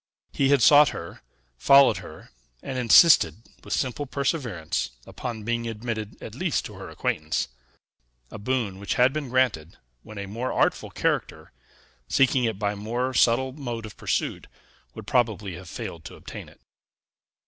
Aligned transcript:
He 0.33 0.49
had 0.49 0.63
sought 0.63 0.89
her, 0.97 1.21
followed 1.59 1.97
her, 1.97 2.31
and 2.63 2.75
insisted, 2.75 3.43
with 3.63 3.71
simple 3.75 4.07
perseverance, 4.07 4.89
upon 5.05 5.43
being 5.43 5.67
admitted 5.67 6.19
at 6.23 6.33
least 6.33 6.65
to 6.65 6.73
her 6.73 6.89
acquaintance; 6.89 7.49
a 8.31 8.39
boon 8.39 8.79
which 8.79 8.95
had 8.95 9.13
been 9.13 9.29
granted, 9.29 9.77
when 10.01 10.17
a 10.17 10.25
more 10.25 10.51
artful 10.51 10.89
character, 10.89 11.51
seeking 12.07 12.45
it 12.45 12.57
by 12.57 12.71
a 12.71 12.75
more 12.75 13.13
subtle 13.13 13.51
mode 13.53 13.85
of 13.85 13.95
pursuit, 13.95 14.47
would 14.95 15.05
probably 15.05 15.53
have 15.53 15.69
failed 15.69 16.03
to 16.05 16.15
obtain 16.15 16.49
it. 16.49 16.59